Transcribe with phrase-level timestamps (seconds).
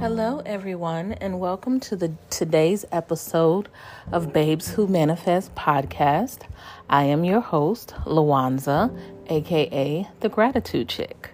[0.00, 3.68] Hello, everyone, and welcome to the today's episode
[4.12, 6.42] of Babes Who Manifest podcast.
[6.88, 11.30] I am your host, Lawanza, aka the Gratitude Chick.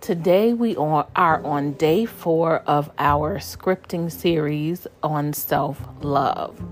[0.00, 6.64] Today we are on day four of our scripting series on self love.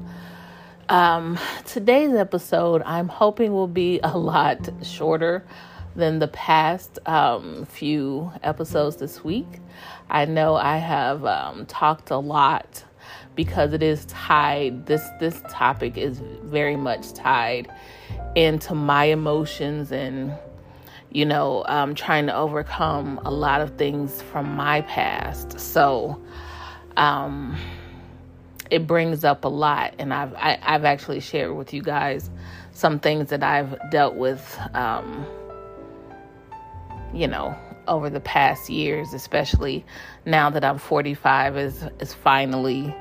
[0.89, 5.45] Um, today's episode, I'm hoping, will be a lot shorter
[5.97, 9.61] than the past um, few episodes this week.
[10.09, 12.85] I know I have um, talked a lot
[13.35, 14.87] because it is tied.
[14.87, 17.73] This this topic is very much tied
[18.35, 20.33] into my emotions and
[21.11, 25.59] you know um, trying to overcome a lot of things from my past.
[25.59, 26.21] So
[26.97, 27.57] um,
[28.71, 31.83] it brings up a lot, and I've I, have i have actually shared with you
[31.83, 32.31] guys
[32.73, 34.59] some things that I've dealt with.
[34.75, 35.27] Um,
[37.13, 37.57] you know,
[37.89, 39.85] over the past years, especially
[40.25, 42.95] now that I'm 45, is is finally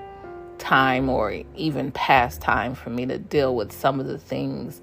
[0.58, 4.82] time or even past time for me to deal with some of the things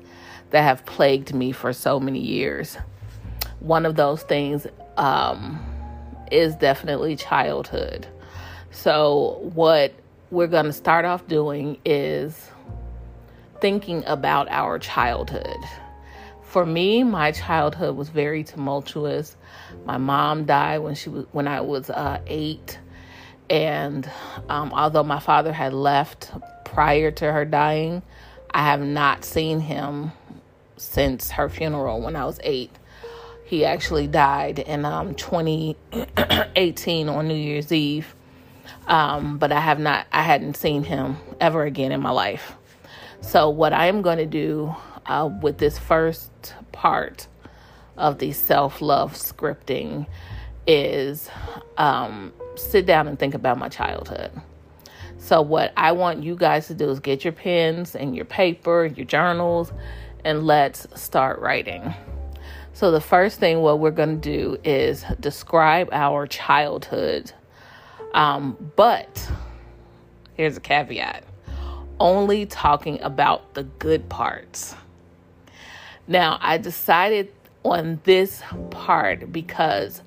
[0.51, 2.79] that have plagued me for so many years.
[3.61, 5.59] One of those things um,
[6.31, 8.07] is definitely childhood.
[8.71, 9.93] So, what
[10.31, 12.51] we're going to start off doing is
[13.61, 15.57] thinking about our childhood
[16.47, 19.37] for me, my childhood was very tumultuous.
[19.85, 22.79] My mom died when she was when I was uh, eight,
[23.51, 24.09] and
[24.49, 26.31] um, although my father had left
[26.65, 28.03] prior to her dying,
[28.51, 30.13] I have not seen him
[30.77, 32.71] since her funeral when I was eight.
[33.45, 38.15] He actually died in um, 2018 on New Year's Eve,
[38.87, 40.07] um, but I have not.
[40.13, 42.55] I hadn't seen him ever again in my life.
[43.21, 44.75] So what I am going to do
[45.09, 47.27] uh, with this first part
[47.97, 50.07] of the self love scripting
[50.67, 51.31] is
[51.77, 54.31] um, sit down and think about my childhood.
[55.19, 58.87] So, what I want you guys to do is get your pens and your paper,
[58.87, 59.73] your journals,
[60.25, 61.95] and let's start writing.
[62.73, 67.33] So, the first thing what we're going to do is describe our childhood.
[68.13, 69.31] Um, but
[70.35, 71.25] here's a caveat
[71.99, 74.75] only talking about the good parts.
[76.09, 77.33] Now, I decided
[77.65, 80.03] on this part because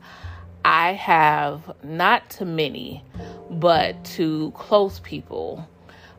[0.64, 3.04] I have not to many,
[3.50, 5.68] but to close people,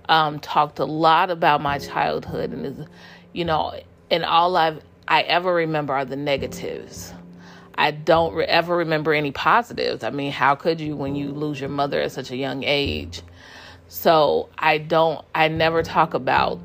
[0.08, 2.88] um, talked a lot about my childhood, and
[3.32, 3.80] you know,
[4.10, 7.14] and all I've I ever remember are the negatives.
[7.74, 10.04] I don't re- ever remember any positives.
[10.04, 13.22] I mean, how could you when you lose your mother at such a young age?
[13.88, 15.24] So I don't.
[15.34, 16.60] I never talk about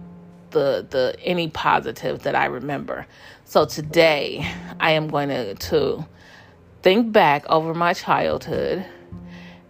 [0.55, 3.05] the the any positive that I remember.
[3.43, 4.49] So today
[4.79, 6.05] I am going to, to
[6.81, 8.83] think back over my childhood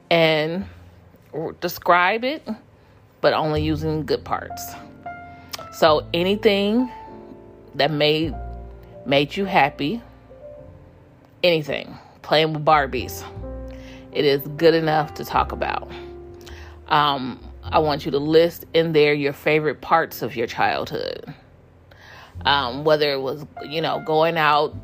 [0.09, 0.66] and
[1.59, 2.47] describe it,
[3.19, 4.63] but only using good parts.
[5.74, 6.90] So anything
[7.74, 8.34] that made
[9.06, 10.01] made you happy,
[11.44, 13.24] anything, playing with Barbies,
[14.13, 15.91] it is good enough to talk about.
[16.88, 17.40] Um,
[17.72, 21.34] I want you to list in there your favorite parts of your childhood.
[22.46, 24.76] Um, whether it was, you know, going out,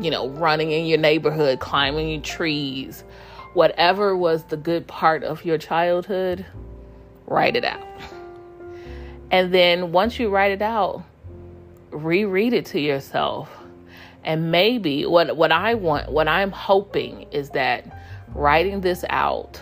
[0.00, 3.02] you know, running in your neighborhood, climbing trees,
[3.54, 6.46] whatever was the good part of your childhood,
[7.26, 7.86] write it out.
[9.30, 11.02] And then once you write it out,
[11.90, 13.50] reread it to yourself.
[14.24, 18.00] And maybe what what I want, what I'm hoping is that
[18.34, 19.60] writing this out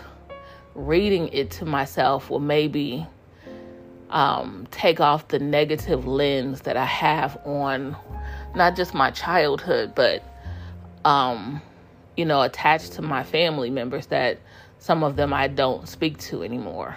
[0.77, 3.05] reading it to myself will maybe
[4.11, 7.97] um, take off the negative lens that I have on
[8.55, 10.23] not just my childhood, but
[11.03, 11.61] um,
[12.15, 14.39] you know, attached to my family members that
[14.79, 16.95] some of them I don't speak to anymore.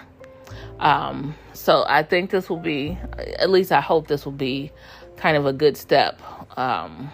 [0.79, 4.71] Um, so I think this will be, at least I hope this will be
[5.17, 6.19] kind of a good step
[6.57, 7.11] um,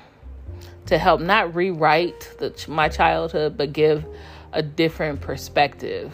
[0.86, 4.06] to help not rewrite the, my childhood, but give
[4.54, 6.14] a different perspective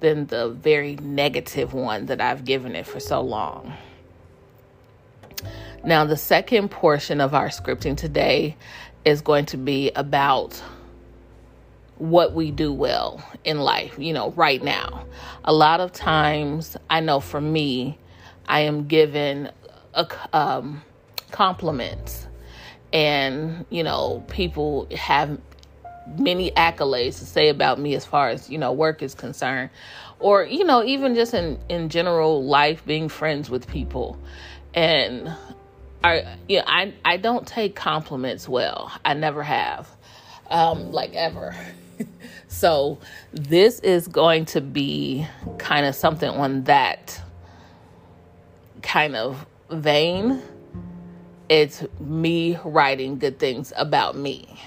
[0.00, 3.72] than the very negative one that I've given it for so long.
[5.84, 8.56] Now, the second portion of our scripting today
[9.04, 10.62] is going to be about
[11.96, 15.04] what we do well in life, you know, right now.
[15.44, 17.98] A lot of times, I know for me,
[18.46, 19.50] I am given
[19.94, 20.82] a, um,
[21.30, 22.26] compliments,
[22.92, 25.38] and, you know, people have
[26.16, 29.70] many accolades to say about me as far as you know work is concerned
[30.20, 34.18] or you know even just in in general life being friends with people
[34.74, 35.34] and
[36.02, 38.92] I you know, I I don't take compliments well.
[39.04, 39.88] I never have.
[40.48, 41.54] Um like ever.
[42.48, 42.98] so,
[43.32, 45.26] this is going to be
[45.58, 47.20] kind of something on that
[48.82, 50.40] kind of vein.
[51.48, 54.60] It's me writing good things about me.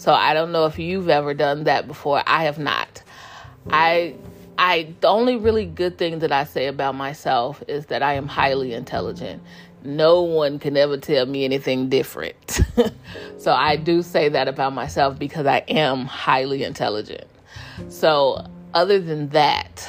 [0.00, 2.22] So, I don't know if you've ever done that before.
[2.26, 3.02] I have not.
[3.68, 4.14] I
[4.56, 8.26] I the only really good thing that I say about myself is that I am
[8.26, 9.42] highly intelligent.
[9.84, 12.60] No one can ever tell me anything different.
[13.38, 17.26] so I do say that about myself because I am highly intelligent.
[17.88, 19.86] So other than that,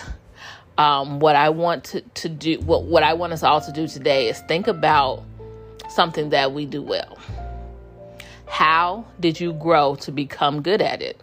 [0.77, 3.87] um, what I want to, to do, what, what I want us all to do
[3.87, 5.23] today is think about
[5.89, 7.17] something that we do well.
[8.51, 11.19] How did you grow to become good at it?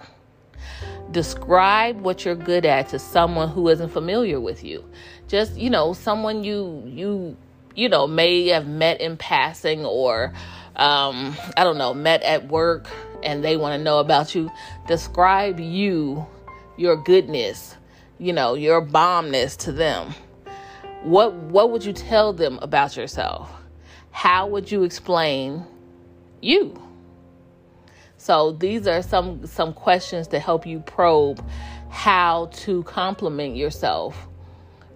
[1.10, 4.84] describe what you're good at to someone who isn't familiar with you.
[5.26, 7.36] Just you know someone you you
[7.74, 10.32] you know may have met in passing or
[10.76, 12.88] um i don't know met at work
[13.22, 14.50] and they want to know about you.
[14.86, 16.26] Describe you
[16.76, 17.76] your goodness
[18.18, 20.14] you know your bombness to them.
[21.02, 23.50] What what would you tell them about yourself?
[24.10, 25.64] How would you explain
[26.40, 26.87] you
[28.18, 31.44] so these are some some questions to help you probe
[31.88, 34.26] how to compliment yourself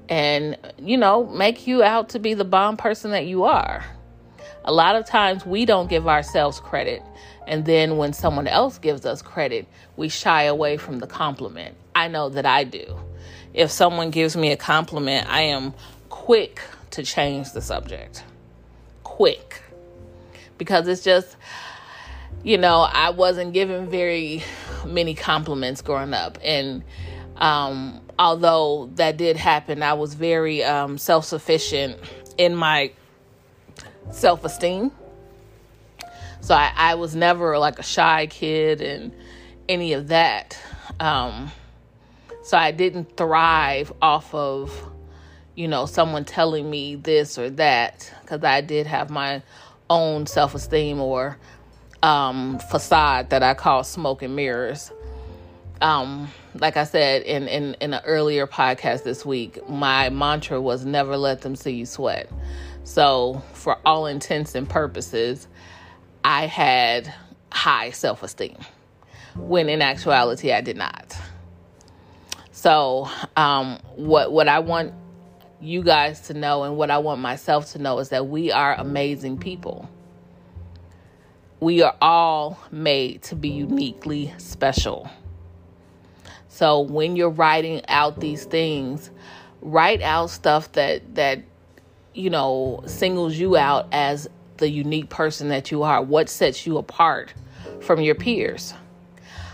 [0.09, 3.85] and you know make you out to be the bomb person that you are.
[4.65, 7.03] A lot of times we don't give ourselves credit
[7.47, 9.67] and then when someone else gives us credit,
[9.97, 11.75] we shy away from the compliment.
[11.95, 12.99] I know that I do.
[13.53, 15.75] If someone gives me a compliment, I am
[16.09, 16.61] quick
[16.93, 18.25] to change the subject.
[19.03, 19.63] Quick.
[20.57, 21.37] Because it's just
[22.43, 24.43] you know, I wasn't given very
[24.85, 26.39] many compliments growing up.
[26.43, 26.83] And
[27.37, 31.99] um, although that did happen, I was very um, self sufficient
[32.37, 32.93] in my
[34.11, 34.91] self esteem.
[36.41, 39.15] So I, I, was never like a shy kid and
[39.69, 40.59] any of that.
[40.99, 41.53] Um,
[42.43, 44.91] so I didn't thrive off of,
[45.55, 49.43] you know, someone telling me this or that because I did have my
[49.89, 51.39] own self esteem or
[52.03, 54.93] um, facade that I call smoke and mirrors.
[55.81, 60.85] Um, like I said in, in, in an earlier podcast this week, my mantra was
[60.85, 62.31] never let them see you sweat.
[62.85, 65.47] So, for all intents and purposes,
[66.25, 67.13] I had
[67.51, 68.57] high self esteem
[69.37, 71.17] when in actuality I did not.
[72.51, 74.95] So, um, what what I want
[75.61, 78.75] you guys to know and what I want myself to know is that we are
[78.75, 79.89] amazing people
[81.63, 85.09] we are all made to be uniquely special.
[86.49, 89.13] So when you're writing out these things,
[89.61, 91.39] write out stuff that that
[92.15, 96.03] you know singles you out as the unique person that you are.
[96.03, 97.33] What sets you apart
[97.81, 98.75] from your peers?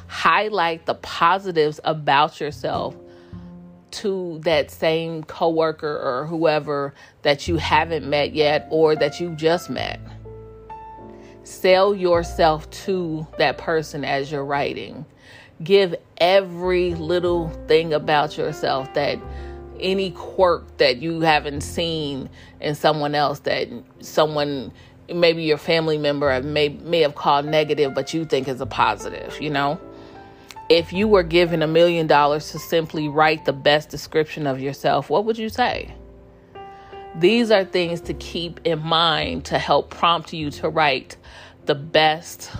[0.06, 2.96] Highlight the positives about yourself
[3.90, 9.68] to that same coworker or whoever that you haven't met yet or that you just
[9.68, 10.00] met
[11.48, 15.06] sell yourself to that person as you're writing.
[15.62, 19.18] Give every little thing about yourself that
[19.80, 22.28] any quirk that you haven't seen
[22.60, 23.68] in someone else that
[24.00, 24.72] someone
[25.12, 29.40] maybe your family member may may have called negative but you think is a positive,
[29.40, 29.80] you know?
[30.68, 35.08] If you were given a million dollars to simply write the best description of yourself,
[35.08, 35.94] what would you say?
[37.18, 41.16] These are things to keep in mind to help prompt you to write
[41.66, 42.52] the best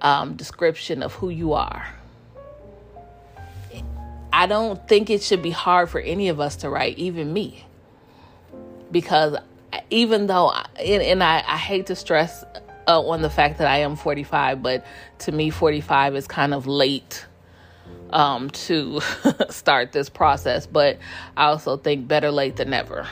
[0.00, 1.86] um, description of who you are.
[4.32, 7.64] I don't think it should be hard for any of us to write, even me.
[8.90, 9.36] Because
[9.90, 12.44] even though, and, and I, I, hate to stress
[12.88, 14.84] uh, on the fact that I am 45, but
[15.20, 17.24] to me, 45 is kind of late
[18.10, 19.00] um, to
[19.50, 20.66] start this process.
[20.66, 20.98] But
[21.36, 23.06] I also think better late than never.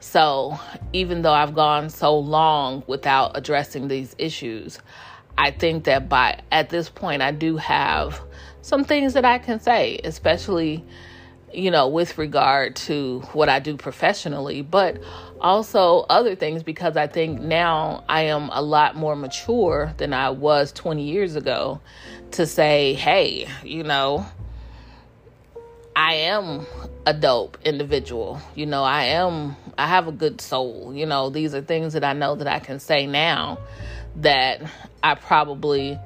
[0.00, 0.58] So,
[0.92, 4.78] even though I've gone so long without addressing these issues,
[5.36, 8.20] I think that by at this point I do have
[8.62, 10.84] some things that I can say, especially
[11.52, 14.98] you know, with regard to what I do professionally, but
[15.40, 20.30] also other things because I think now I am a lot more mature than I
[20.30, 21.80] was 20 years ago
[22.32, 24.26] to say, hey, you know,
[25.98, 26.64] I am
[27.06, 28.40] a dope individual.
[28.54, 30.92] You know, I am, I have a good soul.
[30.94, 33.58] You know, these are things that I know that I can say now
[34.14, 34.62] that
[35.02, 35.98] I probably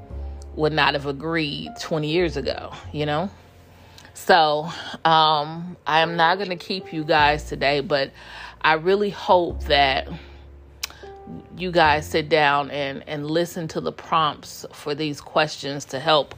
[0.57, 3.29] would not have agreed 20 years ago, you know?
[4.15, 4.71] So,
[5.05, 8.13] um, I am not going to keep you guys today, but
[8.63, 10.09] I really hope that
[11.57, 16.35] you guys sit down and and listen to the prompts for these questions to help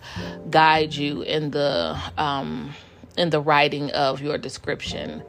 [0.50, 2.74] guide you in the um,
[3.16, 5.22] in the writing of your description.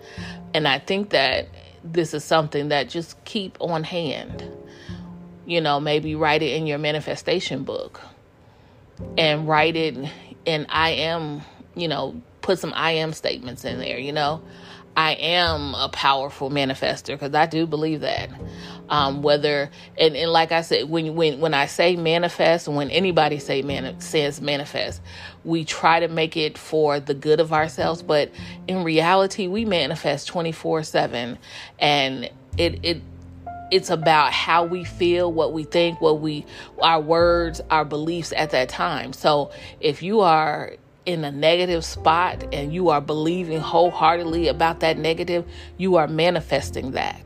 [0.54, 1.48] And I think that
[1.84, 4.50] this is something that just keep on hand.
[5.46, 8.02] You know, maybe write it in your manifestation book
[9.18, 9.96] and write it
[10.46, 11.42] in I am,
[11.76, 14.42] you know, put some I am statements in there, you know.
[14.98, 18.30] I am a powerful manifester because I do believe that.
[18.88, 22.92] Um, whether and, and like I said, when when when I say manifest, and when
[22.92, 25.02] anybody say man, says manifest,
[25.44, 28.32] we try to make it for the good of ourselves, but
[28.68, 31.40] in reality, we manifest twenty four seven,
[31.80, 33.02] and it it
[33.72, 36.46] it's about how we feel, what we think, what we
[36.82, 39.14] our words, our beliefs at that time.
[39.14, 40.74] So if you are
[41.06, 45.46] in a negative spot and you are believing wholeheartedly about that negative,
[45.78, 47.25] you are manifesting that.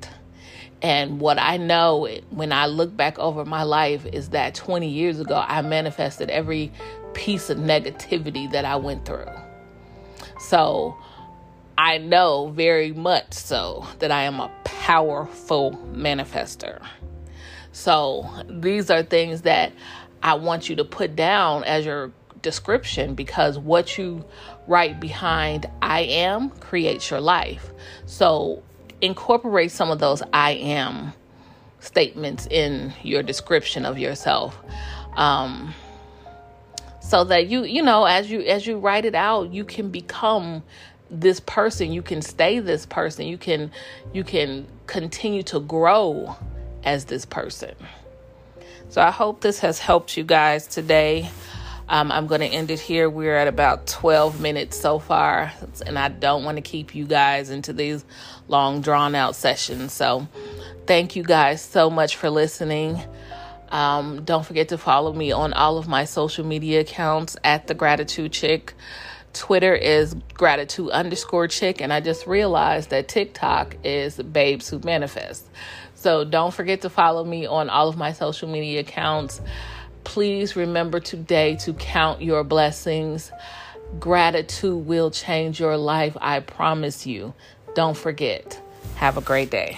[0.82, 5.20] And what I know when I look back over my life is that 20 years
[5.20, 6.72] ago, I manifested every
[7.14, 9.28] piece of negativity that I went through.
[10.40, 10.96] So
[11.78, 16.82] I know very much so that I am a powerful manifester.
[17.72, 19.74] So these are things that
[20.24, 24.26] I want you to put down as your description because what you
[24.68, 27.72] write behind I am creates your life.
[28.06, 28.64] So
[29.02, 31.14] incorporate some of those I am
[31.80, 34.58] statements in your description of yourself.
[35.16, 35.74] Um,
[37.10, 40.62] so that you you know as you as you write it out you can become
[41.10, 43.72] this person you can stay this person you can
[44.14, 46.36] you can continue to grow
[46.84, 47.74] as this person
[48.90, 51.28] so i hope this has helped you guys today
[51.90, 53.10] um, I'm going to end it here.
[53.10, 55.52] We're at about 12 minutes so far,
[55.86, 58.06] and I don't want to keep you guys into these
[58.48, 59.92] long, drawn out sessions.
[59.92, 60.28] So,
[60.86, 63.02] thank you guys so much for listening.
[63.70, 67.74] Um, don't forget to follow me on all of my social media accounts at the
[67.74, 68.76] Gratitude Chick.
[69.34, 75.48] Twitter is gratitude underscore chick, and I just realized that TikTok is babes who manifest.
[75.96, 79.42] So don't forget to follow me on all of my social media accounts.
[80.10, 83.32] Please remember today to count your blessings.
[84.00, 86.18] Gratitude will change your life.
[86.20, 87.36] I promise you.
[87.76, 88.60] Don't forget.
[88.96, 89.78] Have a great day.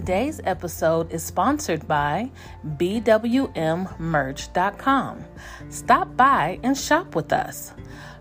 [0.00, 2.30] Today's episode is sponsored by
[2.64, 5.24] BWMmerch.com.
[5.68, 7.74] Stop by and shop with us.